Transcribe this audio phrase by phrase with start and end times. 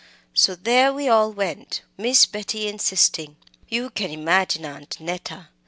[0.33, 3.35] So there we all went, Miss Betty insisting.
[3.69, 5.49] You can imagine Aunt Neta.